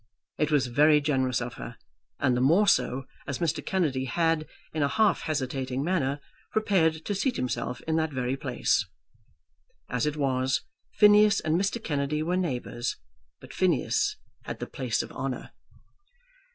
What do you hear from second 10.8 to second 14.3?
Phineas and Mr. Kennedy were neighbours, but Phineas